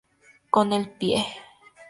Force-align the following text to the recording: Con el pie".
Con 0.49 0.73
el 0.73 0.89
pie". 0.89 1.23